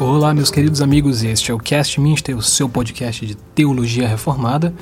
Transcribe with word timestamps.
Olá, 0.00 0.32
meus 0.32 0.50
queridos 0.50 0.80
amigos, 0.80 1.22
este 1.22 1.50
é 1.50 1.54
o 1.54 1.58
Cast 1.58 2.00
Minster, 2.00 2.34
o 2.34 2.40
seu 2.40 2.70
podcast 2.70 3.26
de 3.26 3.34
teologia 3.34 4.08
reformada, 4.08 4.74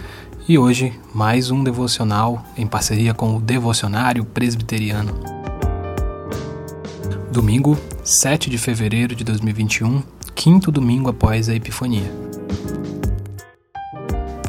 e 0.48 0.56
hoje 0.56 0.92
mais 1.12 1.50
um 1.50 1.64
devocional 1.64 2.44
em 2.56 2.68
parceria 2.68 3.12
com 3.12 3.34
o 3.34 3.40
Devocionário 3.40 4.24
Presbiteriano. 4.24 5.12
Domingo, 7.32 7.76
7 8.04 8.48
de 8.48 8.56
fevereiro 8.58 9.16
de 9.16 9.24
2021, 9.24 10.04
quinto 10.36 10.70
domingo 10.70 11.10
após 11.10 11.48
a 11.48 11.54
Epifania. 11.56 12.12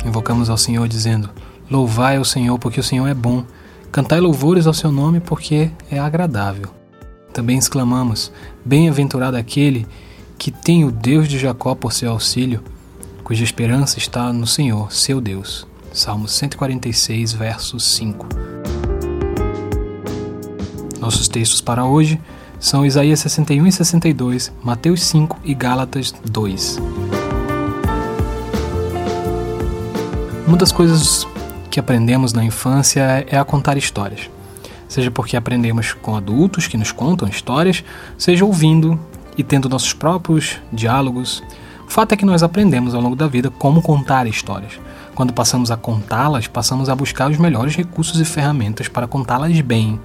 Invocamos 0.06 0.52
ao 0.52 0.58
Senhor 0.58 0.88
dizendo: 0.88 1.32
Louvai 1.68 2.18
ao 2.18 2.26
Senhor 2.26 2.60
porque 2.60 2.80
o 2.80 2.84
Senhor 2.84 3.08
é 3.08 3.16
bom, 3.16 3.44
cantai 3.92 4.20
louvores 4.20 4.68
ao 4.68 4.74
seu 4.76 4.92
nome 4.92 5.20
porque 5.20 5.72
é 5.90 5.98
agradável. 5.98 6.70
Também 7.34 7.58
exclamamos: 7.58 8.32
Bem-aventurado 8.64 9.36
aquele 9.36 9.88
que 9.88 10.09
tem 10.48 10.86
o 10.86 10.92
Deus 10.92 11.28
de 11.28 11.38
Jacó 11.38 11.76
por 11.76 11.92
seu 11.92 12.12
auxílio, 12.12 12.64
cuja 13.26 13.44
esperança 13.44 13.98
está 13.98 14.32
no 14.32 14.48
Senhor, 14.48 14.92
seu 14.92 15.20
Deus. 15.20 15.68
Salmo 15.92 16.30
146, 16.30 17.34
verso 17.34 17.78
5. 17.78 18.26
Nossos 21.00 21.28
textos 21.28 21.60
para 21.60 21.84
hoje 21.84 22.20
são 22.58 22.86
Isaías 22.86 23.20
61 23.20 23.68
e 23.68 23.72
62, 23.72 24.52
Mateus 24.64 25.04
5 25.04 25.40
e 25.44 25.54
Gálatas 25.54 26.14
2. 26.24 26.80
Uma 30.48 30.58
das 30.58 30.72
coisas 30.72 31.28
que 31.70 31.80
aprendemos 31.80 32.34
na 32.34 32.44
infância 32.44 33.26
é 33.30 33.38
a 33.38 33.44
contar 33.44 33.78
histórias. 33.78 34.30
Seja 34.88 35.12
porque 35.12 35.38
aprendemos 35.38 35.94
com 35.94 36.16
adultos 36.16 36.66
que 36.66 36.78
nos 36.78 36.92
contam 36.92 37.28
histórias, 37.28 37.84
seja 38.18 38.44
ouvindo 38.44 39.00
e 39.40 39.44
tendo 39.44 39.70
nossos 39.70 39.94
próprios 39.94 40.58
diálogos. 40.72 41.42
O 41.88 41.90
fato 41.90 42.12
é 42.12 42.18
que 42.18 42.26
nós 42.26 42.44
aprendemos 42.44 42.94
ao 42.94 43.00
longo 43.00 43.16
da 43.16 43.26
vida 43.26 43.50
como 43.50 43.82
contar 43.82 44.28
histórias. 44.28 44.78
Quando 45.16 45.32
passamos 45.32 45.72
a 45.72 45.78
contá-las, 45.78 46.46
passamos 46.46 46.90
a 46.90 46.96
buscar 46.96 47.32
os 47.32 47.38
melhores 47.38 47.74
recursos 47.74 48.20
e 48.20 48.26
ferramentas 48.26 48.90
para 48.90 49.08
contá-las 49.08 49.60
bem. 49.62 49.98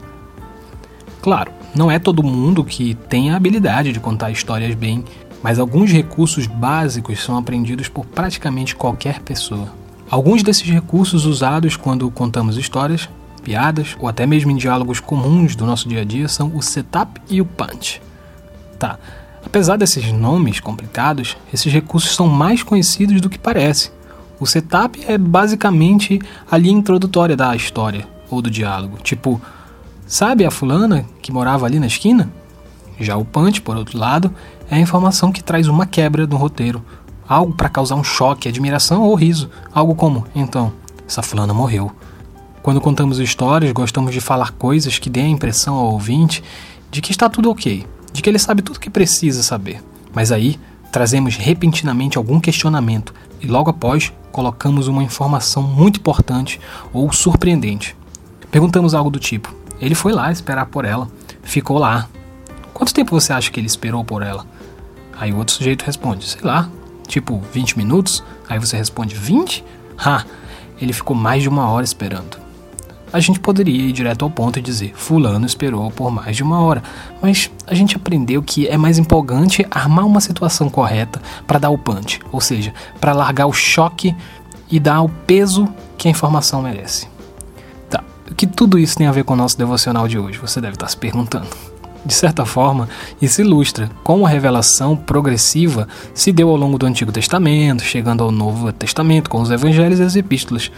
Claro, 1.20 1.50
não 1.74 1.90
é 1.90 1.98
todo 1.98 2.22
mundo 2.22 2.64
que 2.64 2.94
tem 2.94 3.32
a 3.32 3.36
habilidade 3.36 3.92
de 3.92 3.98
contar 3.98 4.30
histórias 4.30 4.72
bem, 4.77 5.05
mas 5.42 5.58
alguns 5.58 5.90
recursos 5.90 6.46
básicos 6.46 7.20
são 7.20 7.36
aprendidos 7.36 7.88
por 7.88 8.06
praticamente 8.06 8.77
qualquer 8.77 9.18
pessoa. 9.20 9.66
Alguns 10.08 10.44
desses 10.44 10.70
recursos 10.70 11.27
usados 11.27 11.77
quando 11.77 12.08
contamos 12.08 12.56
histórias, 12.56 13.08
piadas 13.42 13.96
ou 13.98 14.08
até 14.08 14.27
mesmo 14.27 14.52
em 14.52 14.56
diálogos 14.56 15.00
comuns 15.00 15.56
do 15.56 15.66
nosso 15.66 15.88
dia 15.88 16.02
a 16.02 16.05
dia 16.05 16.28
são 16.28 16.55
o 16.55 16.62
setup 16.62 17.20
e 17.28 17.40
o 17.40 17.44
punch. 17.44 18.00
Tá, 18.78 18.98
Apesar 19.45 19.77
desses 19.77 20.11
nomes 20.12 20.61
complicados, 20.61 21.37
esses 21.53 21.73
recursos 21.73 22.14
são 22.14 22.27
mais 22.27 22.62
conhecidos 22.62 23.20
do 23.20 23.28
que 23.28 23.39
parece. 23.39 23.92
O 24.41 24.47
setup 24.47 25.01
é 25.06 25.17
basicamente 25.17 26.20
a 26.51 26.56
linha 26.56 26.78
introdutória 26.78 27.36
da 27.36 27.55
história 27.55 28.06
ou 28.31 28.42
do 28.42 28.51
diálogo, 28.51 28.98
tipo, 29.03 29.41
sabe 30.06 30.45
a 30.45 30.51
fulana 30.51 31.05
que 31.23 31.31
morava 31.31 31.67
ali 31.67 31.78
na 31.78 31.86
esquina? 31.86 32.31
Já 32.98 33.17
o 33.17 33.25
punch, 33.25 33.61
por 33.61 33.77
outro 33.77 33.98
lado, 33.98 34.34
é 34.70 34.77
a 34.77 34.81
informação 34.81 35.31
que 35.31 35.42
traz 35.42 35.69
uma 35.69 35.86
quebra 35.86 36.27
no 36.27 36.36
roteiro, 36.36 36.84
algo 37.29 37.53
para 37.53 37.69
causar 37.69 37.97
um 37.97 38.05
choque, 38.05 38.48
admiração 38.48 39.03
ou 39.03 39.14
riso, 39.14 39.51
algo 39.73 39.95
como, 39.95 40.27
então, 40.34 40.73
essa 41.06 41.23
fulana 41.23 41.55
morreu. 41.55 41.92
Quando 42.62 42.81
contamos 42.81 43.19
histórias, 43.19 43.73
gostamos 43.73 44.12
de 44.12 44.20
falar 44.20 44.53
coisas 44.53 44.98
que 44.98 45.11
dêem 45.11 45.27
a 45.27 45.31
impressão 45.31 45.75
ao 45.75 45.92
ouvinte 45.92 46.42
de 46.91 47.01
que 47.01 47.11
está 47.11 47.29
tudo 47.29 47.51
ok, 47.51 47.86
de 48.15 48.23
que 48.23 48.31
ele 48.31 48.39
sabe 48.39 48.62
tudo 48.62 48.77
o 48.77 48.81
que 48.81 48.89
precisa 48.89 49.42
saber. 49.42 49.83
Mas 50.14 50.30
aí 50.30 50.58
trazemos 50.92 51.36
repentinamente 51.36 52.17
algum 52.17 52.39
questionamento 52.39 53.13
e 53.41 53.48
logo 53.48 53.69
após 53.69 54.13
colocamos 54.30 54.86
uma 54.86 55.02
informação 55.02 55.64
muito 55.64 55.98
importante 55.98 56.61
ou 56.92 57.13
surpreendente. 57.13 57.97
Perguntamos 58.53 58.95
algo 58.95 59.11
do 59.11 59.19
tipo: 59.19 59.53
ele 59.80 59.97
foi 59.97 60.13
lá 60.13 60.30
esperar 60.30 60.67
por 60.67 60.85
ela, 60.85 61.08
ficou 61.42 61.77
lá. 61.77 62.08
Quanto 62.73 62.95
tempo 62.95 63.11
você 63.11 63.33
acha 63.33 63.51
que 63.51 63.58
ele 63.58 63.67
esperou 63.67 64.05
por 64.05 64.23
ela? 64.23 64.47
Aí 65.19 65.33
o 65.33 65.36
outro 65.36 65.57
sujeito 65.57 65.85
responde: 65.85 66.24
sei 66.24 66.42
lá, 66.42 66.70
tipo 67.08 67.42
20 67.53 67.77
minutos. 67.77 68.23
Aí 68.48 68.61
você 68.61 68.77
responde: 68.77 69.17
20? 69.17 69.64
Ah, 69.98 70.24
ele 70.80 70.92
ficou 70.92 71.17
mais 71.17 71.42
de 71.42 71.48
uma 71.48 71.69
hora 71.69 71.85
esperando 71.85 72.43
a 73.14 73.20
gente 73.20 73.39
poderia 73.39 73.80
ir 73.80 73.92
direto 73.92 74.25
ao 74.25 74.30
ponto 74.30 74.58
e 74.58 74.63
dizer: 74.63 74.92
Fulano 74.97 75.47
esperou 75.47 75.89
por 75.92 76.11
mais 76.11 76.36
de 76.36 76.42
uma 76.42 76.61
hora. 76.61 76.83
Mas 77.23 77.48
a 77.64 77.73
gente 77.73 77.95
aprendeu 77.95 78.42
que 78.42 78.67
é 78.67 78.77
mais 78.77 78.98
empolgante 78.98 79.64
armar 79.70 80.05
uma 80.05 80.20
situação 80.20 80.69
correta 80.69 81.23
para 81.47 81.61
dar 81.61 81.70
o 81.70 81.79
punch, 81.79 82.19
ou 82.33 82.41
seja, 82.41 82.74
para 83.01 83.13
largar 83.13 83.47
o 83.47 83.53
choque 83.53 84.17
e 84.69 84.80
dar 84.80 85.01
o 85.01 85.08
peso 85.08 85.69
que 85.97 86.08
a 86.08 86.11
informação 86.11 86.61
merece. 86.61 87.07
Tá, 87.89 88.03
o 88.29 88.35
que 88.35 88.48
tudo 88.48 88.80
isso 88.80 88.97
tem 88.97 89.07
a 89.07 89.13
ver 89.13 89.23
com 89.23 89.35
o 89.35 89.36
nosso 89.36 89.57
devocional 89.57 90.08
de 90.08 90.19
hoje? 90.19 90.41
Você 90.41 90.61
deve 90.61 90.74
estar 90.74 90.89
se 90.89 90.97
perguntando. 90.97 91.47
De 92.05 92.13
certa 92.13 92.45
forma, 92.45 92.89
isso 93.23 93.41
ilustra 93.41 93.89
como 94.03 94.27
a 94.27 94.29
revelação 94.29 94.97
progressiva 94.97 95.86
se 96.13 96.33
deu 96.33 96.51
ao 96.51 96.57
longo 96.57 96.77
do 96.77 96.85
Antigo 96.85 97.13
Testamento, 97.13 97.85
chegando 97.85 98.24
ao 98.24 98.33
Novo 98.33 98.73
Testamento 98.73 99.30
com 99.30 99.41
os 99.41 99.53
evangelhos 99.53 100.01
e 100.01 100.03
as 100.03 100.17
epístolas. 100.17 100.70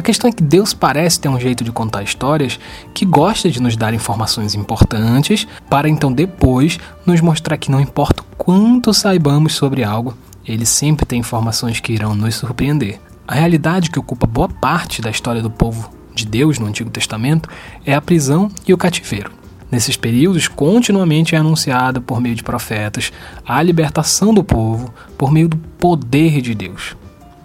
A 0.00 0.02
questão 0.02 0.30
é 0.30 0.32
que 0.32 0.42
Deus 0.42 0.72
parece 0.72 1.20
ter 1.20 1.28
um 1.28 1.38
jeito 1.38 1.62
de 1.62 1.70
contar 1.70 2.02
histórias 2.02 2.58
que 2.94 3.04
gosta 3.04 3.50
de 3.50 3.60
nos 3.60 3.76
dar 3.76 3.92
informações 3.92 4.54
importantes 4.54 5.46
para 5.68 5.90
então 5.90 6.10
depois 6.10 6.78
nos 7.04 7.20
mostrar 7.20 7.58
que 7.58 7.70
não 7.70 7.78
importa 7.78 8.22
o 8.22 8.36
quanto 8.38 8.94
saibamos 8.94 9.52
sobre 9.52 9.84
algo, 9.84 10.16
ele 10.42 10.64
sempre 10.64 11.04
tem 11.04 11.20
informações 11.20 11.80
que 11.80 11.92
irão 11.92 12.14
nos 12.14 12.34
surpreender. 12.34 12.98
A 13.28 13.34
realidade 13.34 13.90
que 13.90 13.98
ocupa 13.98 14.26
boa 14.26 14.48
parte 14.48 15.02
da 15.02 15.10
história 15.10 15.42
do 15.42 15.50
povo 15.50 15.90
de 16.14 16.24
Deus 16.24 16.58
no 16.58 16.64
Antigo 16.64 16.88
Testamento 16.88 17.50
é 17.84 17.94
a 17.94 18.00
prisão 18.00 18.50
e 18.66 18.72
o 18.72 18.78
cativeiro. 18.78 19.30
Nesses 19.70 19.98
períodos, 19.98 20.48
continuamente 20.48 21.34
é 21.34 21.38
anunciada 21.38 22.00
por 22.00 22.22
meio 22.22 22.34
de 22.34 22.42
profetas 22.42 23.12
a 23.46 23.62
libertação 23.62 24.32
do 24.32 24.42
povo 24.42 24.94
por 25.18 25.30
meio 25.30 25.50
do 25.50 25.58
poder 25.58 26.40
de 26.40 26.54
Deus. 26.54 26.96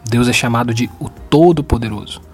Deus 0.10 0.30
é 0.30 0.34
chamado 0.34 0.74
de 0.74 0.90
o 1.02 1.10
Todo-Poderoso 1.10 2.25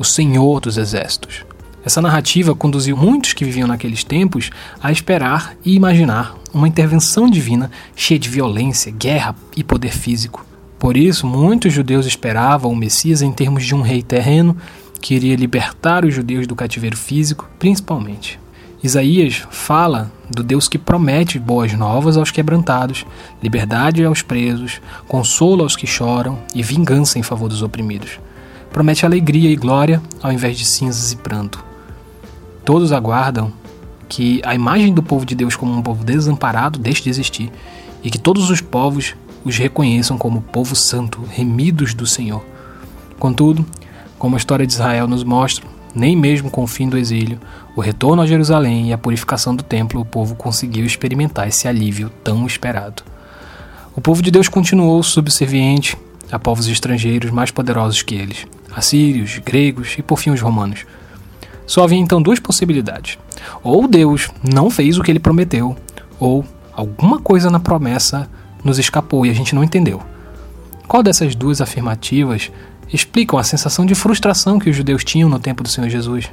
o 0.00 0.04
Senhor 0.04 0.60
dos 0.60 0.78
Exércitos. 0.78 1.44
Essa 1.84 2.00
narrativa 2.00 2.54
conduziu 2.54 2.96
muitos 2.96 3.34
que 3.34 3.44
viviam 3.44 3.68
naqueles 3.68 4.02
tempos 4.02 4.50
a 4.82 4.90
esperar 4.90 5.54
e 5.62 5.74
imaginar 5.74 6.36
uma 6.54 6.66
intervenção 6.66 7.28
divina 7.28 7.70
cheia 7.94 8.18
de 8.18 8.26
violência, 8.26 8.90
guerra 8.90 9.36
e 9.54 9.62
poder 9.62 9.92
físico. 9.92 10.46
Por 10.78 10.96
isso, 10.96 11.26
muitos 11.26 11.74
judeus 11.74 12.06
esperavam 12.06 12.72
o 12.72 12.76
Messias 12.76 13.20
em 13.20 13.30
termos 13.30 13.62
de 13.66 13.74
um 13.74 13.82
rei 13.82 14.02
terreno 14.02 14.56
que 15.02 15.14
iria 15.14 15.36
libertar 15.36 16.02
os 16.06 16.14
judeus 16.14 16.46
do 16.46 16.56
cativeiro 16.56 16.96
físico, 16.96 17.46
principalmente. 17.58 18.40
Isaías 18.82 19.46
fala 19.50 20.10
do 20.30 20.42
Deus 20.42 20.66
que 20.66 20.78
promete 20.78 21.38
boas 21.38 21.74
novas 21.74 22.16
aos 22.16 22.30
quebrantados, 22.30 23.04
liberdade 23.42 24.02
aos 24.02 24.22
presos, 24.22 24.80
consolo 25.06 25.62
aos 25.62 25.76
que 25.76 25.86
choram 25.86 26.38
e 26.54 26.62
vingança 26.62 27.18
em 27.18 27.22
favor 27.22 27.50
dos 27.50 27.60
oprimidos 27.60 28.18
promete 28.72 29.04
alegria 29.04 29.50
e 29.50 29.56
glória 29.56 30.00
ao 30.22 30.32
invés 30.32 30.58
de 30.58 30.64
cinzas 30.64 31.12
e 31.12 31.16
pranto. 31.16 31.64
Todos 32.64 32.92
aguardam 32.92 33.52
que 34.08 34.40
a 34.44 34.54
imagem 34.54 34.92
do 34.92 35.02
povo 35.02 35.24
de 35.24 35.34
Deus 35.34 35.56
como 35.56 35.72
um 35.72 35.82
povo 35.82 36.04
desamparado 36.04 36.78
deixe 36.78 37.02
de 37.02 37.10
existir 37.10 37.52
e 38.02 38.10
que 38.10 38.18
todos 38.18 38.50
os 38.50 38.60
povos 38.60 39.14
os 39.44 39.56
reconheçam 39.56 40.18
como 40.18 40.42
povo 40.42 40.74
santo, 40.76 41.22
remidos 41.30 41.94
do 41.94 42.06
Senhor. 42.06 42.44
Contudo, 43.18 43.64
como 44.18 44.36
a 44.36 44.38
história 44.38 44.66
de 44.66 44.72
Israel 44.72 45.06
nos 45.06 45.24
mostra, 45.24 45.66
nem 45.94 46.16
mesmo 46.16 46.50
com 46.50 46.62
o 46.62 46.66
fim 46.66 46.88
do 46.88 46.98
exílio, 46.98 47.40
o 47.74 47.80
retorno 47.80 48.22
a 48.22 48.26
Jerusalém 48.26 48.88
e 48.88 48.92
a 48.92 48.98
purificação 48.98 49.54
do 49.54 49.62
templo, 49.62 50.00
o 50.00 50.04
povo 50.04 50.34
conseguiu 50.34 50.84
experimentar 50.84 51.48
esse 51.48 51.66
alívio 51.66 52.10
tão 52.22 52.46
esperado. 52.46 53.02
O 53.96 54.00
povo 54.00 54.22
de 54.22 54.30
Deus 54.30 54.48
continuou 54.48 55.02
subserviente 55.02 55.96
a 56.30 56.38
povos 56.38 56.68
estrangeiros 56.68 57.30
mais 57.30 57.50
poderosos 57.50 58.02
que 58.02 58.14
eles, 58.14 58.46
assírios, 58.74 59.38
gregos 59.38 59.96
e 59.98 60.02
por 60.02 60.18
fim 60.18 60.30
os 60.30 60.40
romanos. 60.40 60.84
Só 61.66 61.84
havia 61.84 61.98
então 61.98 62.20
duas 62.20 62.38
possibilidades: 62.38 63.18
ou 63.62 63.86
Deus 63.86 64.28
não 64.42 64.70
fez 64.70 64.98
o 64.98 65.02
que 65.02 65.10
ele 65.10 65.20
prometeu, 65.20 65.76
ou 66.18 66.44
alguma 66.72 67.20
coisa 67.20 67.50
na 67.50 67.60
promessa 67.60 68.28
nos 68.64 68.78
escapou 68.78 69.24
e 69.24 69.30
a 69.30 69.34
gente 69.34 69.54
não 69.54 69.64
entendeu. 69.64 70.02
Qual 70.86 71.02
dessas 71.02 71.34
duas 71.34 71.60
afirmativas 71.60 72.50
explicam 72.92 73.38
a 73.38 73.44
sensação 73.44 73.86
de 73.86 73.94
frustração 73.94 74.58
que 74.58 74.68
os 74.68 74.76
judeus 74.76 75.04
tinham 75.04 75.28
no 75.28 75.38
tempo 75.38 75.62
do 75.62 75.68
Senhor 75.68 75.88
Jesus? 75.88 76.30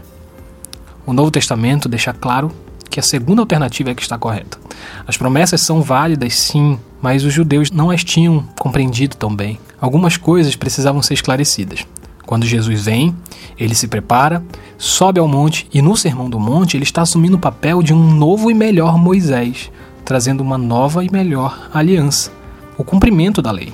O 1.06 1.14
Novo 1.14 1.32
Testamento 1.32 1.88
deixa 1.88 2.14
claro 2.14 2.52
que 2.90 3.00
a 3.00 3.04
segunda 3.04 3.42
alternativa 3.42 3.92
é 3.92 3.96
que 3.96 4.02
está 4.02 4.18
correta. 4.18 4.58
As 5.06 5.18
promessas 5.18 5.62
são 5.62 5.82
válidas, 5.82 6.36
sim, 6.36 6.80
mas 7.02 7.24
os 7.24 7.34
judeus 7.34 7.72
não 7.72 7.90
as 7.90 8.04
tinham 8.04 8.44
compreendido 8.60 9.16
tão 9.16 9.36
bem. 9.36 9.60
Algumas 9.80 10.18
coisas 10.18 10.56
precisavam 10.56 11.02
ser 11.02 11.14
esclarecidas. 11.14 11.86
Quando 12.26 12.46
Jesus 12.46 12.84
vem, 12.84 13.16
ele 13.58 13.74
se 13.74 13.88
prepara, 13.88 14.44
sobe 14.78 15.20
ao 15.20 15.28
monte 15.28 15.68
e 15.74 15.82
no 15.82 15.96
Sermão 15.96 16.30
do 16.30 16.40
Monte 16.40 16.76
ele 16.76 16.84
está 16.84 17.02
assumindo 17.02 17.38
o 17.38 17.40
papel 17.40 17.82
de 17.82 17.94
um 17.94 18.14
novo 18.14 18.52
e 18.52 18.54
melhor 18.54 18.98
Moisés, 18.98 19.72
trazendo 20.04 20.42
uma 20.42 20.58
nova 20.58 21.06
e 21.06 21.12
melhor 21.12 21.70
aliança. 21.74 22.32
o 22.78 22.84
cumprimento 22.84 23.42
da 23.42 23.50
lei. 23.50 23.74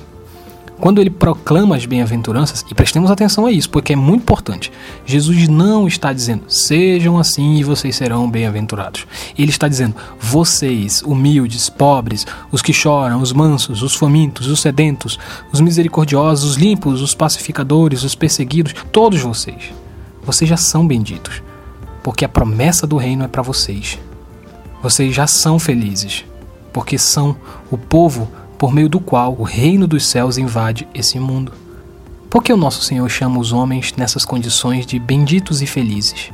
Quando 0.84 1.00
ele 1.00 1.08
proclama 1.08 1.76
as 1.76 1.86
bem-aventuranças, 1.86 2.62
e 2.70 2.74
prestemos 2.74 3.10
atenção 3.10 3.46
a 3.46 3.50
isso, 3.50 3.70
porque 3.70 3.94
é 3.94 3.96
muito 3.96 4.20
importante, 4.20 4.70
Jesus 5.06 5.48
não 5.48 5.88
está 5.88 6.12
dizendo, 6.12 6.44
sejam 6.46 7.18
assim 7.18 7.54
e 7.54 7.64
vocês 7.64 7.96
serão 7.96 8.30
bem-aventurados. 8.30 9.06
Ele 9.38 9.48
está 9.48 9.66
dizendo, 9.66 9.96
vocês, 10.20 11.00
humildes, 11.00 11.70
pobres, 11.70 12.26
os 12.52 12.60
que 12.60 12.74
choram, 12.74 13.22
os 13.22 13.32
mansos, 13.32 13.82
os 13.82 13.94
famintos, 13.94 14.46
os 14.46 14.60
sedentos, 14.60 15.18
os 15.50 15.58
misericordiosos, 15.58 16.50
os 16.50 16.56
limpos, 16.56 17.00
os 17.00 17.14
pacificadores, 17.14 18.02
os 18.02 18.14
perseguidos, 18.14 18.74
todos 18.92 19.22
vocês, 19.22 19.72
vocês 20.22 20.50
já 20.50 20.58
são 20.58 20.86
benditos, 20.86 21.42
porque 22.02 22.26
a 22.26 22.28
promessa 22.28 22.86
do 22.86 22.98
reino 22.98 23.24
é 23.24 23.28
para 23.28 23.40
vocês. 23.40 23.98
Vocês 24.82 25.14
já 25.14 25.26
são 25.26 25.58
felizes, 25.58 26.26
porque 26.74 26.98
são 26.98 27.34
o 27.70 27.78
povo 27.78 28.30
por 28.64 28.72
meio 28.72 28.88
do 28.88 28.98
qual 28.98 29.36
o 29.38 29.42
reino 29.42 29.86
dos 29.86 30.06
céus 30.06 30.38
invade 30.38 30.88
esse 30.94 31.20
mundo. 31.20 31.52
Por 32.30 32.42
que 32.42 32.50
o 32.50 32.56
nosso 32.56 32.82
Senhor 32.82 33.06
chama 33.10 33.38
os 33.38 33.52
homens 33.52 33.92
nessas 33.94 34.24
condições 34.24 34.86
de 34.86 34.98
benditos 34.98 35.60
e 35.60 35.66
felizes? 35.66 36.32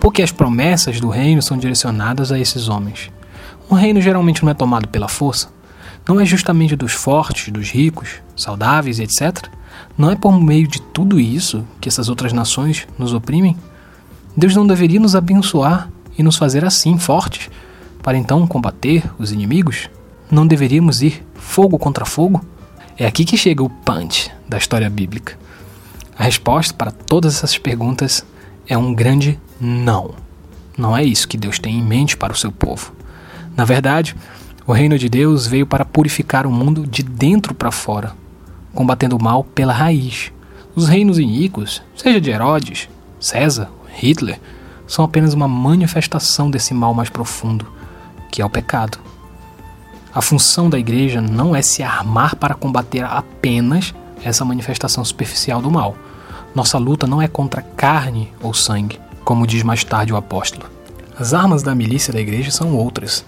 Porque 0.00 0.22
as 0.22 0.32
promessas 0.32 1.00
do 1.00 1.08
reino 1.08 1.40
são 1.40 1.56
direcionadas 1.56 2.32
a 2.32 2.38
esses 2.40 2.68
homens. 2.68 3.12
Um 3.70 3.76
reino 3.76 4.00
geralmente 4.00 4.42
não 4.42 4.50
é 4.50 4.54
tomado 4.54 4.88
pela 4.88 5.06
força. 5.06 5.48
Não 6.04 6.18
é 6.18 6.24
justamente 6.24 6.74
dos 6.74 6.94
fortes, 6.94 7.52
dos 7.52 7.70
ricos, 7.70 8.14
saudáveis, 8.34 8.98
etc. 8.98 9.46
Não 9.96 10.10
é 10.10 10.16
por 10.16 10.40
meio 10.40 10.66
de 10.66 10.82
tudo 10.82 11.20
isso 11.20 11.64
que 11.80 11.88
essas 11.88 12.08
outras 12.08 12.32
nações 12.32 12.88
nos 12.98 13.14
oprimem? 13.14 13.56
Deus 14.36 14.56
não 14.56 14.66
deveria 14.66 14.98
nos 14.98 15.14
abençoar 15.14 15.88
e 16.18 16.24
nos 16.24 16.34
fazer 16.34 16.64
assim 16.64 16.98
fortes, 16.98 17.48
para 18.02 18.18
então 18.18 18.48
combater 18.48 19.04
os 19.16 19.30
inimigos? 19.30 19.88
Não 20.28 20.44
deveríamos 20.44 21.02
ir 21.02 21.24
fogo 21.46 21.78
contra 21.78 22.04
fogo? 22.04 22.44
É 22.98 23.06
aqui 23.06 23.24
que 23.24 23.36
chega 23.36 23.62
o 23.62 23.70
punch 23.70 24.30
da 24.46 24.58
história 24.58 24.90
bíblica. 24.90 25.38
A 26.18 26.24
resposta 26.24 26.74
para 26.74 26.90
todas 26.90 27.36
essas 27.36 27.56
perguntas 27.56 28.26
é 28.66 28.76
um 28.76 28.92
grande 28.92 29.40
não. 29.58 30.14
Não 30.76 30.94
é 30.94 31.02
isso 31.02 31.28
que 31.28 31.38
Deus 31.38 31.58
tem 31.58 31.78
em 31.78 31.82
mente 31.82 32.16
para 32.16 32.32
o 32.32 32.36
seu 32.36 32.52
povo. 32.52 32.92
Na 33.56 33.64
verdade, 33.64 34.14
o 34.66 34.72
reino 34.72 34.98
de 34.98 35.08
Deus 35.08 35.46
veio 35.46 35.66
para 35.66 35.84
purificar 35.84 36.46
o 36.46 36.52
mundo 36.52 36.86
de 36.86 37.02
dentro 37.02 37.54
para 37.54 37.70
fora, 37.70 38.12
combatendo 38.74 39.16
o 39.16 39.22
mal 39.22 39.44
pela 39.44 39.72
raiz. 39.72 40.32
Os 40.74 40.88
reinos 40.88 41.18
iníquos, 41.18 41.80
seja 41.94 42.20
de 42.20 42.30
Herodes, 42.30 42.88
César, 43.18 43.70
Hitler, 43.94 44.38
são 44.86 45.04
apenas 45.04 45.32
uma 45.32 45.48
manifestação 45.48 46.50
desse 46.50 46.74
mal 46.74 46.92
mais 46.92 47.08
profundo, 47.08 47.66
que 48.30 48.42
é 48.42 48.44
o 48.44 48.50
pecado. 48.50 48.98
A 50.16 50.22
função 50.22 50.70
da 50.70 50.78
igreja 50.78 51.20
não 51.20 51.54
é 51.54 51.60
se 51.60 51.82
armar 51.82 52.36
para 52.36 52.54
combater 52.54 53.04
apenas 53.04 53.94
essa 54.24 54.46
manifestação 54.46 55.04
superficial 55.04 55.60
do 55.60 55.70
mal. 55.70 55.94
Nossa 56.54 56.78
luta 56.78 57.06
não 57.06 57.20
é 57.20 57.28
contra 57.28 57.60
carne 57.60 58.32
ou 58.40 58.54
sangue, 58.54 58.98
como 59.22 59.46
diz 59.46 59.62
mais 59.62 59.84
tarde 59.84 60.14
o 60.14 60.16
apóstolo. 60.16 60.70
As 61.18 61.34
armas 61.34 61.62
da 61.62 61.74
milícia 61.74 62.14
da 62.14 62.18
igreja 62.18 62.50
são 62.50 62.74
outras. 62.74 63.26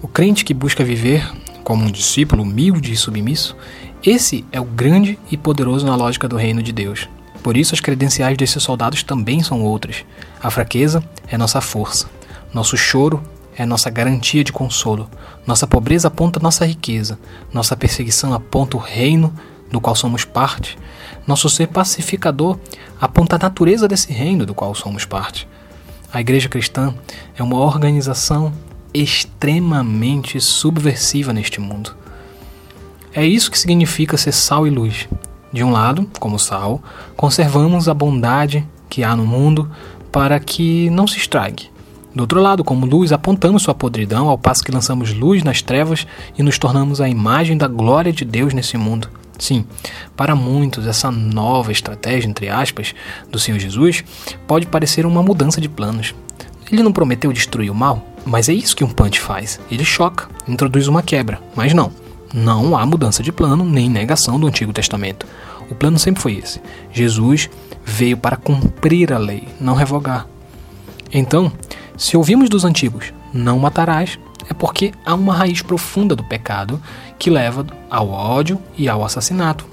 O 0.00 0.08
crente 0.08 0.42
que 0.42 0.54
busca 0.54 0.82
viver 0.82 1.30
como 1.62 1.84
um 1.84 1.90
discípulo 1.90 2.42
humilde 2.42 2.90
e 2.90 2.96
submisso, 2.96 3.54
esse 4.02 4.42
é 4.50 4.58
o 4.58 4.64
grande 4.64 5.18
e 5.30 5.36
poderoso 5.36 5.84
na 5.84 5.94
lógica 5.94 6.26
do 6.26 6.38
reino 6.38 6.62
de 6.62 6.72
Deus. 6.72 7.06
Por 7.42 7.54
isso, 7.54 7.74
as 7.74 7.82
credenciais 7.82 8.38
desses 8.38 8.62
soldados 8.62 9.02
também 9.02 9.42
são 9.42 9.62
outras. 9.62 10.06
A 10.42 10.50
fraqueza 10.50 11.04
é 11.28 11.36
nossa 11.36 11.60
força. 11.60 12.08
Nosso 12.54 12.78
choro 12.78 13.22
é 13.60 13.66
nossa 13.66 13.90
garantia 13.90 14.42
de 14.42 14.54
consolo. 14.54 15.06
Nossa 15.46 15.66
pobreza 15.66 16.08
aponta 16.08 16.40
nossa 16.40 16.64
riqueza. 16.64 17.18
Nossa 17.52 17.76
perseguição 17.76 18.32
aponta 18.32 18.78
o 18.78 18.80
reino 18.80 19.34
do 19.70 19.78
qual 19.78 19.94
somos 19.94 20.24
parte. 20.24 20.78
Nosso 21.26 21.46
ser 21.50 21.66
pacificador 21.66 22.58
aponta 22.98 23.36
a 23.36 23.38
natureza 23.38 23.86
desse 23.86 24.14
reino 24.14 24.46
do 24.46 24.54
qual 24.54 24.74
somos 24.74 25.04
parte. 25.04 25.46
A 26.10 26.22
Igreja 26.22 26.48
Cristã 26.48 26.94
é 27.36 27.42
uma 27.42 27.58
organização 27.58 28.50
extremamente 28.94 30.40
subversiva 30.40 31.34
neste 31.34 31.60
mundo. 31.60 31.94
É 33.12 33.26
isso 33.26 33.50
que 33.50 33.58
significa 33.58 34.16
ser 34.16 34.32
sal 34.32 34.66
e 34.66 34.70
luz. 34.70 35.06
De 35.52 35.62
um 35.62 35.70
lado, 35.70 36.10
como 36.18 36.38
sal, 36.38 36.82
conservamos 37.14 37.90
a 37.90 37.94
bondade 37.94 38.66
que 38.88 39.04
há 39.04 39.14
no 39.14 39.26
mundo 39.26 39.70
para 40.10 40.40
que 40.40 40.88
não 40.88 41.06
se 41.06 41.18
estrague. 41.18 41.69
Do 42.14 42.22
outro 42.22 42.40
lado, 42.40 42.64
como 42.64 42.86
luz, 42.86 43.12
apontamos 43.12 43.62
sua 43.62 43.74
podridão, 43.74 44.28
ao 44.28 44.36
passo 44.36 44.64
que 44.64 44.72
lançamos 44.72 45.12
luz 45.12 45.42
nas 45.44 45.62
trevas 45.62 46.06
e 46.36 46.42
nos 46.42 46.58
tornamos 46.58 47.00
a 47.00 47.08
imagem 47.08 47.56
da 47.56 47.68
glória 47.68 48.12
de 48.12 48.24
Deus 48.24 48.52
nesse 48.52 48.76
mundo. 48.76 49.08
Sim, 49.38 49.64
para 50.16 50.34
muitos, 50.34 50.86
essa 50.86 51.10
nova 51.10 51.72
estratégia, 51.72 52.28
entre 52.28 52.48
aspas, 52.48 52.94
do 53.30 53.38
Senhor 53.38 53.58
Jesus 53.58 54.04
pode 54.46 54.66
parecer 54.66 55.06
uma 55.06 55.22
mudança 55.22 55.60
de 55.60 55.68
planos. 55.68 56.14
Ele 56.70 56.82
não 56.82 56.92
prometeu 56.92 57.32
destruir 57.32 57.70
o 57.70 57.74
mal, 57.74 58.04
mas 58.24 58.48
é 58.48 58.52
isso 58.52 58.76
que 58.76 58.84
um 58.84 58.90
punch 58.90 59.18
faz. 59.18 59.58
Ele 59.70 59.84
choca, 59.84 60.28
introduz 60.46 60.88
uma 60.88 61.02
quebra, 61.02 61.40
mas 61.56 61.72
não. 61.72 61.90
Não 62.34 62.76
há 62.76 62.84
mudança 62.84 63.22
de 63.22 63.32
plano 63.32 63.64
nem 63.64 63.88
negação 63.88 64.38
do 64.38 64.46
Antigo 64.46 64.72
Testamento. 64.72 65.26
O 65.70 65.74
plano 65.74 65.98
sempre 65.98 66.20
foi 66.22 66.34
esse. 66.34 66.60
Jesus 66.92 67.48
veio 67.84 68.16
para 68.16 68.36
cumprir 68.36 69.12
a 69.12 69.18
lei, 69.18 69.48
não 69.60 69.74
revogar. 69.74 70.26
Então, 71.12 71.50
se 72.00 72.16
ouvimos 72.16 72.48
dos 72.48 72.64
antigos, 72.64 73.12
não 73.30 73.58
matarás, 73.58 74.18
é 74.48 74.54
porque 74.54 74.90
há 75.04 75.14
uma 75.14 75.34
raiz 75.34 75.60
profunda 75.60 76.16
do 76.16 76.24
pecado 76.24 76.80
que 77.18 77.28
leva 77.28 77.66
ao 77.90 78.08
ódio 78.08 78.58
e 78.74 78.88
ao 78.88 79.04
assassinato. 79.04 79.66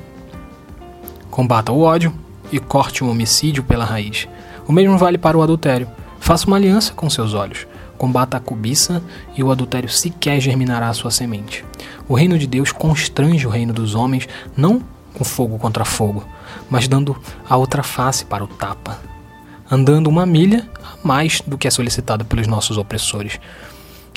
Combata 1.31 1.71
o 1.71 1.79
ódio 1.79 2.13
e 2.51 2.59
corte 2.59 3.01
o 3.01 3.09
homicídio 3.09 3.63
pela 3.63 3.85
raiz. 3.85 4.27
O 4.67 4.73
mesmo 4.73 4.97
vale 4.97 5.17
para 5.17 5.37
o 5.37 5.41
adultério. 5.41 5.87
Faça 6.19 6.45
uma 6.47 6.57
aliança 6.57 6.93
com 6.93 7.09
seus 7.09 7.33
olhos. 7.33 7.65
Combata 7.97 8.35
a 8.35 8.41
cobiça 8.41 9.01
e 9.33 9.41
o 9.41 9.49
adultério 9.49 9.87
sequer 9.87 10.41
germinará 10.41 10.89
a 10.89 10.93
sua 10.93 11.11
semente. 11.11 11.63
O 12.09 12.13
reino 12.13 12.37
de 12.37 12.45
Deus 12.45 12.73
constrange 12.73 13.47
o 13.47 13.49
reino 13.49 13.71
dos 13.71 13.95
homens, 13.95 14.27
não 14.55 14.81
com 15.13 15.23
fogo 15.23 15.57
contra 15.57 15.85
fogo, 15.85 16.25
mas 16.69 16.89
dando 16.89 17.15
a 17.49 17.55
outra 17.55 17.83
face 17.83 18.25
para 18.25 18.43
o 18.43 18.47
tapa 18.47 19.16
andando 19.69 20.07
uma 20.07 20.25
milha 20.25 20.67
a 20.83 21.07
mais 21.07 21.41
do 21.45 21.57
que 21.57 21.67
é 21.67 21.71
solicitado 21.71 22.25
pelos 22.25 22.47
nossos 22.47 22.77
opressores. 22.77 23.39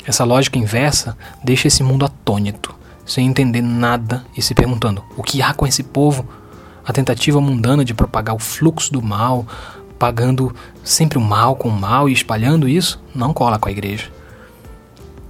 Essa 0.05 0.23
lógica 0.23 0.57
inversa 0.57 1.17
deixa 1.43 1.67
esse 1.67 1.83
mundo 1.83 2.05
atônito, 2.05 2.73
sem 3.05 3.27
entender 3.27 3.61
nada 3.61 4.25
e 4.35 4.41
se 4.41 4.55
perguntando: 4.55 5.03
o 5.15 5.23
que 5.23 5.41
há 5.41 5.53
com 5.53 5.67
esse 5.67 5.83
povo? 5.83 6.27
A 6.83 6.91
tentativa 6.91 7.39
mundana 7.39 7.85
de 7.85 7.93
propagar 7.93 8.35
o 8.35 8.39
fluxo 8.39 8.91
do 8.91 9.01
mal, 9.01 9.45
pagando 9.99 10.53
sempre 10.83 11.19
o 11.19 11.21
mal 11.21 11.55
com 11.55 11.69
o 11.69 11.79
mal 11.79 12.09
e 12.09 12.13
espalhando 12.13 12.67
isso, 12.67 12.99
não 13.13 13.33
cola 13.33 13.59
com 13.59 13.69
a 13.69 13.71
igreja. 13.71 14.09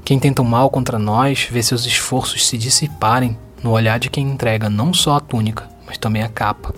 Quem 0.05 0.17
tenta 0.17 0.41
o 0.41 0.45
mal 0.45 0.69
contra 0.69 0.97
nós 0.97 1.47
vê 1.51 1.61
seus 1.61 1.85
esforços 1.85 2.47
se 2.47 2.57
dissiparem 2.57 3.37
no 3.61 3.71
olhar 3.71 3.99
de 3.99 4.09
quem 4.09 4.29
entrega 4.29 4.69
não 4.69 4.93
só 4.93 5.15
a 5.15 5.19
túnica, 5.19 5.69
mas 5.85 5.97
também 5.97 6.23
a 6.23 6.29
capa. 6.29 6.73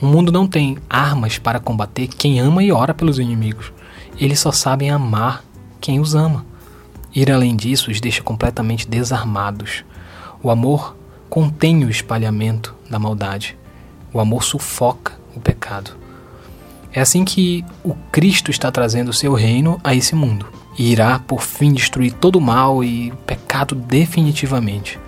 O 0.00 0.06
mundo 0.06 0.32
não 0.32 0.46
tem 0.46 0.76
armas 0.88 1.38
para 1.38 1.60
combater 1.60 2.08
quem 2.08 2.40
ama 2.40 2.62
e 2.62 2.72
ora 2.72 2.92
pelos 2.92 3.18
inimigos. 3.18 3.72
Eles 4.18 4.40
só 4.40 4.50
sabem 4.50 4.90
amar 4.90 5.44
quem 5.80 6.00
os 6.00 6.14
ama. 6.14 6.44
Ir 7.14 7.30
além 7.30 7.54
disso 7.54 7.90
os 7.90 8.00
deixa 8.00 8.22
completamente 8.22 8.88
desarmados. 8.88 9.84
O 10.42 10.50
amor 10.50 10.96
contém 11.30 11.84
o 11.84 11.90
espalhamento 11.90 12.74
da 12.90 12.98
maldade. 12.98 13.56
O 14.12 14.20
amor 14.20 14.42
sufoca 14.42 15.12
o 15.34 15.40
pecado. 15.40 15.96
É 16.92 17.00
assim 17.00 17.24
que 17.24 17.64
o 17.82 17.94
Cristo 18.12 18.50
está 18.50 18.70
trazendo 18.70 19.08
o 19.08 19.12
seu 19.12 19.34
reino 19.34 19.80
a 19.82 19.94
esse 19.94 20.14
mundo 20.14 20.46
e 20.78 20.92
irá 20.92 21.18
por 21.18 21.42
fim 21.42 21.72
destruir 21.72 22.12
todo 22.12 22.36
o 22.36 22.40
mal 22.40 22.84
e 22.84 23.10
o 23.10 23.16
pecado 23.16 23.74
definitivamente. 23.74 24.98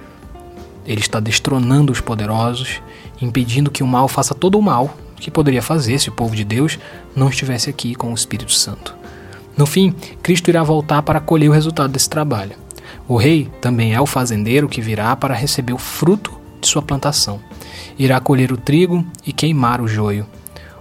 Ele 0.85 1.01
está 1.01 1.21
destronando 1.21 1.93
os 1.93 2.01
poderosos 2.01 2.81
impedindo 3.21 3.71
que 3.71 3.83
o 3.83 3.87
mal 3.87 4.09
faça 4.09 4.35
todo 4.35 4.59
o 4.59 4.63
mal 4.63 4.97
que 5.17 5.31
poderia 5.31 5.63
fazer 5.63 5.99
se 5.99 6.09
o 6.09 6.13
povo 6.13 6.37
de 6.37 6.45
Deus 6.45 6.79
não 7.15 7.29
estivesse 7.29 7.71
aqui 7.71 7.95
com 7.95 8.11
o 8.11 8.15
Espírito 8.15 8.53
Santo. 8.53 8.95
No 9.57 9.65
fim, 9.65 9.95
Cristo 10.23 10.49
irá 10.49 10.63
voltar 10.63 11.03
para 11.03 11.21
colher 11.21 11.49
o 11.49 11.53
resultado 11.53 11.91
desse 11.91 12.11
trabalho. 12.11 12.53
O 13.09 13.17
rei 13.17 13.49
também 13.61 13.95
é 13.95 14.01
o 14.01 14.07
fazendeiro 14.07 14.69
que 14.69 14.83
virá 14.83 15.17
para 15.17 15.35
receber 15.35 15.73
o 15.73 15.79
fruto 15.79 16.39
de 16.61 16.69
sua 16.69 16.83
plantação. 16.83 17.41
Irá 17.99 18.21
colher 18.21 18.53
o 18.53 18.57
trigo 18.57 19.05
e 19.27 19.33
queimar 19.33 19.81
o 19.81 19.89
joio. 19.89 20.27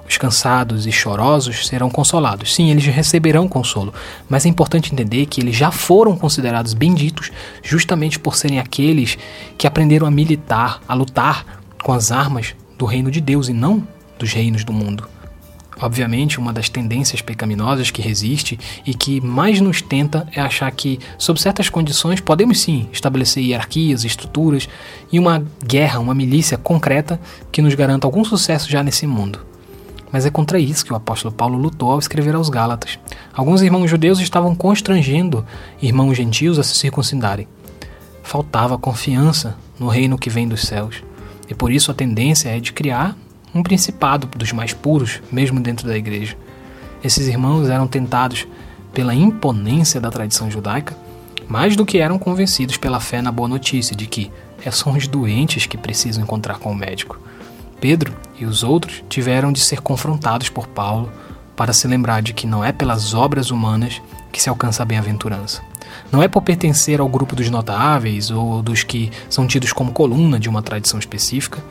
Os 0.08 0.18
cansados 0.18 0.86
e 0.86 0.92
chorosos 0.92 1.68
serão 1.68 1.90
consolados. 1.90 2.54
Sim, 2.54 2.70
eles 2.70 2.86
receberão 2.86 3.48
consolo, 3.48 3.94
mas 4.30 4.46
é 4.46 4.50
importante 4.50 4.94
entender 4.94 5.26
que 5.26 5.42
eles 5.42 5.56
já 5.56 5.72
foram 5.72 6.16
considerados 6.16 6.74
benditos 6.74 7.32
justamente 7.64 8.20
por 8.20 8.36
serem 8.36 8.60
aqueles 8.60 9.18
que 9.58 9.66
aprenderam 9.66 10.06
a 10.06 10.12
militar, 10.12 10.80
a 10.88 10.94
lutar 10.94 11.64
com 11.86 11.94
as 11.94 12.12
armas 12.12 12.56
do 12.80 12.86
reino 12.86 13.12
de 13.12 13.22
Deus 13.22 13.48
e 13.48 13.54
não 13.54 13.88
dos 14.18 14.34
reinos 14.34 14.64
do 14.64 14.74
mundo. 14.74 15.08
Obviamente, 15.80 16.40
uma 16.40 16.52
das 16.52 16.68
tendências 16.68 17.22
pecaminosas 17.22 17.92
que 17.92 18.02
resiste 18.02 18.60
e 18.84 18.96
que 18.96 19.22
mais 19.22 19.62
nos 19.62 19.84
tenta 19.84 20.28
é 20.34 20.42
achar 20.42 20.72
que, 20.72 21.00
sob 21.16 21.40
certas 21.40 21.70
condições, 21.70 22.20
podemos 22.20 22.60
sim 22.60 22.90
estabelecer 22.92 23.44
hierarquias, 23.44 24.04
estruturas 24.04 24.68
e 25.12 25.20
uma 25.20 25.46
guerra, 25.64 26.00
uma 26.00 26.16
milícia 26.16 26.58
concreta 26.58 27.22
que 27.52 27.62
nos 27.62 27.76
garanta 27.76 28.08
algum 28.08 28.26
sucesso 28.26 28.68
já 28.68 28.82
nesse 28.82 29.06
mundo. 29.06 29.46
Mas 30.12 30.26
é 30.26 30.32
contra 30.32 30.58
isso 30.58 30.84
que 30.84 30.92
o 30.92 30.96
apóstolo 30.96 31.36
Paulo 31.36 31.56
lutou 31.56 31.92
ao 31.92 32.00
escrever 32.00 32.34
aos 32.34 32.50
Gálatas. 32.50 32.98
Alguns 33.32 33.62
irmãos 33.62 33.92
judeus 33.92 34.20
estavam 34.20 34.56
constrangendo 34.56 35.46
irmãos 35.80 36.16
gentios 36.18 36.58
a 36.58 36.64
se 36.64 36.74
circuncidarem. 36.74 37.48
Faltava 38.24 38.76
confiança 38.76 39.56
no 39.80 39.88
reino 39.88 40.18
que 40.18 40.32
vem 40.32 40.48
dos 40.48 40.64
céus. 40.64 41.04
E 41.50 41.54
por 41.54 41.72
isso 41.72 41.92
a 41.92 41.94
tendência 41.94 42.50
é 42.50 42.60
de 42.60 42.74
criar 42.74 43.16
um 43.54 43.64
principado 43.64 44.28
dos 44.36 44.52
mais 44.52 44.74
puros, 44.74 45.22
mesmo 45.32 45.60
dentro 45.60 45.88
da 45.88 45.98
igreja. 45.98 46.36
Esses 47.04 47.28
irmãos 47.28 47.70
eram 47.70 47.88
tentados 47.88 48.48
pela 48.94 49.14
imponência 49.14 50.02
da 50.02 50.10
tradição 50.10 50.50
judaica, 50.50 50.96
mais 51.48 51.76
do 51.76 51.86
que 51.86 52.00
eram 52.00 52.18
convencidos 52.18 52.78
pela 52.78 53.00
fé 53.00 53.22
na 53.22 53.32
boa 53.32 53.48
notícia 53.48 53.96
de 53.96 54.08
que 54.08 54.32
é 54.64 54.72
são 54.72 54.94
os 54.94 55.08
doentes 55.08 55.68
que 55.68 55.78
precisam 55.78 56.24
encontrar 56.24 56.58
com 56.58 56.72
o 56.72 56.76
médico. 56.76 57.20
Pedro 57.80 58.14
e 58.40 58.46
os 58.46 58.64
outros 58.64 59.04
tiveram 59.08 59.52
de 59.52 59.60
ser 59.60 59.82
confrontados 59.82 60.50
por 60.50 60.68
Paulo 60.68 61.12
para 61.56 61.74
se 61.74 61.88
lembrar 61.88 62.22
de 62.22 62.34
que 62.34 62.48
não 62.48 62.64
é 62.64 62.72
pelas 62.72 63.14
obras 63.14 63.52
humanas 63.52 64.02
que 64.32 64.42
se 64.42 64.50
alcança 64.50 64.84
a 64.84 64.86
bem-aventurança. 64.86 65.62
Não 66.12 66.22
é 66.22 66.28
por 66.28 66.42
pertencer 66.42 67.00
ao 67.00 67.08
grupo 67.08 67.36
dos 67.36 67.50
notáveis 67.50 68.30
ou 68.30 68.62
dos 68.62 68.84
que 68.84 69.12
são 69.30 69.48
tidos 69.48 69.72
como 69.72 69.92
coluna 69.92 70.40
de 70.40 70.50
uma 70.50 70.62
tradição 70.62 71.00
específica. 71.00 71.64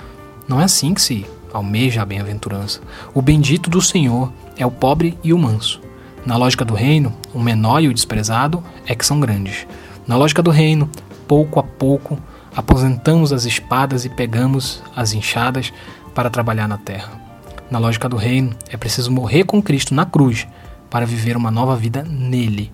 Não 0.48 0.60
é 0.60 0.64
assim 0.64 0.94
que 0.94 1.02
se 1.02 1.26
almeja 1.52 2.02
a 2.02 2.06
bem-aventurança. 2.06 2.80
O 3.12 3.22
bendito 3.22 3.70
do 3.70 3.80
Senhor 3.80 4.32
é 4.56 4.64
o 4.64 4.70
pobre 4.70 5.18
e 5.22 5.32
o 5.32 5.38
manso. 5.38 5.80
Na 6.24 6.36
lógica 6.36 6.64
do 6.64 6.74
reino, 6.74 7.12
o 7.34 7.38
menor 7.38 7.82
e 7.82 7.88
o 7.88 7.94
desprezado 7.94 8.62
é 8.86 8.94
que 8.94 9.04
são 9.04 9.20
grandes. 9.20 9.66
Na 10.06 10.16
lógica 10.16 10.42
do 10.42 10.50
reino, 10.50 10.88
pouco 11.28 11.60
a 11.60 11.62
pouco, 11.62 12.18
aposentamos 12.56 13.32
as 13.32 13.44
espadas 13.44 14.04
e 14.04 14.08
pegamos 14.08 14.82
as 14.96 15.12
enxadas 15.12 15.72
para 16.14 16.30
trabalhar 16.30 16.66
na 16.66 16.78
terra. 16.78 17.23
Na 17.70 17.78
lógica 17.78 18.08
do 18.08 18.16
reino, 18.16 18.54
é 18.68 18.76
preciso 18.76 19.10
morrer 19.10 19.44
com 19.44 19.62
Cristo 19.62 19.94
na 19.94 20.04
cruz 20.04 20.46
para 20.90 21.06
viver 21.06 21.36
uma 21.36 21.50
nova 21.50 21.74
vida 21.74 22.02
nele. 22.02 22.70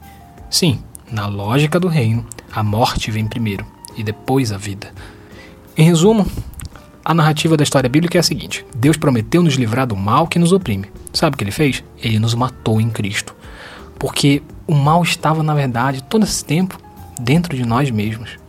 Sim, 0.50 0.80
na 1.10 1.26
lógica 1.26 1.78
do 1.78 1.88
reino, 1.88 2.26
a 2.52 2.62
morte 2.62 3.10
vem 3.10 3.26
primeiro 3.26 3.64
e 3.96 4.02
depois 4.02 4.52
a 4.52 4.58
vida. 4.58 4.92
Em 5.76 5.84
resumo, 5.84 6.26
a 7.04 7.14
narrativa 7.14 7.56
da 7.56 7.62
história 7.62 7.88
bíblica 7.88 8.18
é 8.18 8.20
a 8.20 8.24
seguinte: 8.24 8.66
Deus 8.76 8.96
prometeu 8.96 9.42
nos 9.42 9.54
livrar 9.54 9.86
do 9.86 9.96
mal 9.96 10.26
que 10.26 10.38
nos 10.38 10.52
oprime. 10.52 10.90
Sabe 11.12 11.34
o 11.34 11.38
que 11.38 11.44
ele 11.44 11.50
fez? 11.50 11.84
Ele 12.02 12.18
nos 12.18 12.34
matou 12.34 12.80
em 12.80 12.90
Cristo. 12.90 13.34
Porque 13.98 14.42
o 14.66 14.74
mal 14.74 15.02
estava, 15.02 15.42
na 15.42 15.54
verdade, 15.54 16.02
todo 16.02 16.24
esse 16.24 16.44
tempo 16.44 16.78
dentro 17.18 17.56
de 17.56 17.64
nós 17.64 17.90
mesmos. 17.90 18.39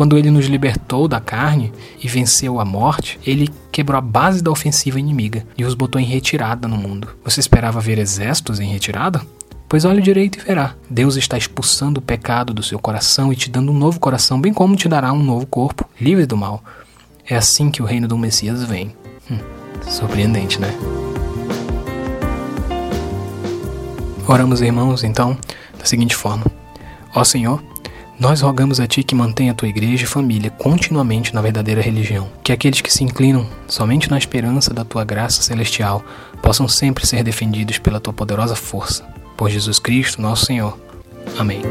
Quando 0.00 0.16
ele 0.16 0.30
nos 0.30 0.46
libertou 0.46 1.06
da 1.06 1.20
carne 1.20 1.70
e 2.02 2.08
venceu 2.08 2.58
a 2.58 2.64
morte, 2.64 3.20
ele 3.22 3.50
quebrou 3.70 3.98
a 3.98 4.00
base 4.00 4.42
da 4.42 4.50
ofensiva 4.50 4.98
inimiga 4.98 5.46
e 5.58 5.62
os 5.62 5.74
botou 5.74 6.00
em 6.00 6.06
retirada 6.06 6.66
no 6.66 6.78
mundo. 6.78 7.08
Você 7.22 7.38
esperava 7.38 7.80
ver 7.80 7.98
exércitos 7.98 8.60
em 8.60 8.70
retirada? 8.70 9.20
Pois 9.68 9.84
olhe 9.84 10.00
direito 10.00 10.38
e 10.38 10.42
verá. 10.42 10.74
Deus 10.88 11.16
está 11.16 11.36
expulsando 11.36 12.00
o 12.00 12.02
pecado 12.02 12.54
do 12.54 12.62
seu 12.62 12.78
coração 12.78 13.30
e 13.30 13.36
te 13.36 13.50
dando 13.50 13.72
um 13.72 13.78
novo 13.78 14.00
coração, 14.00 14.40
bem 14.40 14.54
como 14.54 14.74
te 14.74 14.88
dará 14.88 15.12
um 15.12 15.22
novo 15.22 15.44
corpo, 15.44 15.86
livre 16.00 16.24
do 16.24 16.34
mal. 16.34 16.64
É 17.28 17.36
assim 17.36 17.70
que 17.70 17.82
o 17.82 17.84
reino 17.84 18.08
do 18.08 18.16
Messias 18.16 18.64
vem. 18.64 18.96
Hum, 19.30 19.36
surpreendente, 19.86 20.58
né? 20.58 20.74
Oramos, 24.26 24.62
irmãos, 24.62 25.04
então, 25.04 25.36
da 25.78 25.84
seguinte 25.84 26.16
forma: 26.16 26.46
Ó 27.14 27.22
Senhor, 27.22 27.62
nós 28.20 28.42
rogamos 28.42 28.78
a 28.78 28.86
Ti 28.86 29.02
que 29.02 29.14
mantenha 29.14 29.52
a 29.52 29.54
Tua 29.54 29.68
igreja 29.68 30.04
e 30.04 30.06
família 30.06 30.50
continuamente 30.50 31.34
na 31.34 31.40
verdadeira 31.40 31.80
religião, 31.80 32.28
que 32.44 32.52
aqueles 32.52 32.82
que 32.82 32.92
se 32.92 33.02
inclinam 33.02 33.46
somente 33.66 34.10
na 34.10 34.18
esperança 34.18 34.74
da 34.74 34.84
Tua 34.84 35.04
graça 35.06 35.40
celestial 35.40 36.04
possam 36.42 36.68
sempre 36.68 37.06
ser 37.06 37.24
defendidos 37.24 37.78
pela 37.78 37.98
Tua 37.98 38.12
poderosa 38.12 38.54
força. 38.54 39.04
Por 39.38 39.48
Jesus 39.48 39.78
Cristo, 39.78 40.20
nosso 40.20 40.44
Senhor. 40.44 40.78
Amém. 41.38 41.62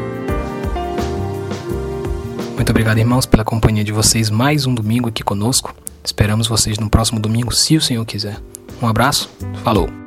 Muito 2.56 2.70
obrigado, 2.70 2.98
irmãos, 2.98 3.26
pela 3.26 3.44
companhia 3.44 3.84
de 3.84 3.92
vocês 3.92 4.28
mais 4.28 4.66
um 4.66 4.74
domingo 4.74 5.08
aqui 5.08 5.22
conosco. 5.22 5.72
Esperamos 6.04 6.48
vocês 6.48 6.78
no 6.78 6.90
próximo 6.90 7.20
domingo, 7.20 7.54
se 7.54 7.76
o 7.76 7.80
Senhor 7.80 8.04
quiser. 8.04 8.38
Um 8.82 8.88
abraço, 8.88 9.30
falou! 9.62 9.99